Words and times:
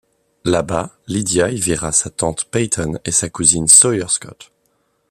Là-bas, 0.45 0.89
Lydia 1.05 1.51
y 1.51 1.57
verra 1.59 1.91
sa 1.91 2.09
tante 2.09 2.45
Peyton 2.45 2.97
et 3.05 3.11
sa 3.11 3.29
cousine 3.29 3.67
Sawyer 3.67 4.07
Scott. 4.09 4.51